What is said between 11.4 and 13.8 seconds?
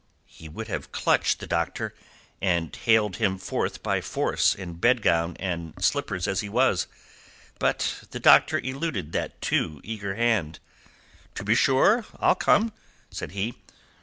be sure, I'll come," said he.